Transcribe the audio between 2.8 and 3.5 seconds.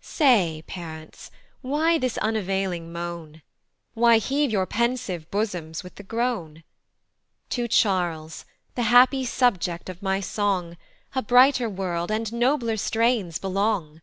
moan?